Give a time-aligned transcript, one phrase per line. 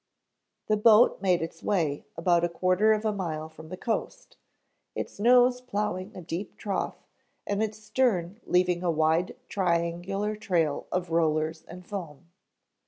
[0.65, 4.35] The boat made its way about a quarter of a mile from the coast,
[4.95, 7.05] its nose plowing a deep trough
[7.45, 12.31] and its stern leaving a wide triangular trail of rollers and foam.